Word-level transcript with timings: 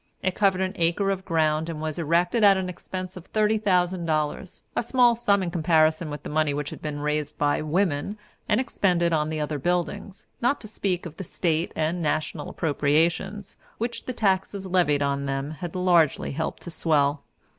It 0.23 0.33
covered 0.33 0.61
an 0.61 0.73
acre 0.77 1.11
of 1.11 1.25
ground, 1.25 1.69
and 1.69 1.79
was 1.79 1.99
erected 1.99 2.43
at 2.43 2.57
an 2.57 2.69
expense 2.69 3.15
of 3.15 3.27
thirty 3.27 3.59
thousand 3.59 4.05
dollars 4.07 4.63
a 4.75 4.81
small 4.81 5.13
sum 5.13 5.43
in 5.43 5.51
comparison 5.51 6.09
with 6.09 6.23
the 6.23 6.27
money 6.31 6.55
which 6.55 6.71
had 6.71 6.81
been 6.81 7.01
raised 7.01 7.37
by 7.37 7.61
women 7.61 8.17
and 8.49 8.59
expended 8.59 9.13
on 9.13 9.29
the 9.29 9.39
other 9.39 9.59
buildings, 9.59 10.25
not 10.41 10.59
to 10.61 10.67
speak 10.67 11.05
of 11.05 11.17
the 11.17 11.23
State 11.23 11.71
and 11.75 12.01
national 12.01 12.49
appropriations, 12.49 13.57
which 13.77 14.05
the 14.07 14.11
taxes 14.13 14.65
levied 14.65 15.03
on 15.03 15.27
them 15.27 15.51
had 15.51 15.75
largely 15.75 16.31
helped 16.31 16.63
to 16.63 16.71
swell. 16.71 17.21